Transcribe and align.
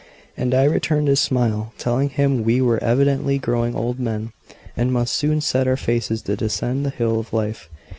And 0.35 0.55
I 0.55 0.63
returned 0.63 1.07
his 1.07 1.19
smile, 1.19 1.73
telling 1.77 2.09
him 2.09 2.43
we 2.43 2.59
were 2.59 2.83
evidently 2.83 3.37
growing 3.37 3.75
old 3.75 3.99
men; 3.99 4.31
and 4.75 4.91
must 4.91 5.15
soon 5.15 5.41
set 5.41 5.67
our 5.67 5.77
faces 5.77 6.23
to 6.23 6.35
descend 6.35 6.83
the 6.87 6.89
hill 6.89 7.19
of 7.19 7.31
life. 7.33 7.69